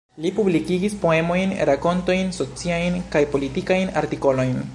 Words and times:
Li 0.23 0.29
publikigis 0.37 0.95
poemojn, 1.03 1.53
rakontojn, 1.71 2.33
sociajn 2.39 2.99
kaj 3.17 3.23
politikajn 3.37 3.95
artikolojn. 4.05 4.63